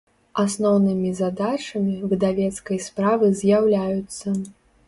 Асноўнымi 0.43 1.11
задачамi 1.19 1.93
выдавецкай 2.13 2.77
справы 2.89 3.33
з’яўляюцца. 3.43 4.27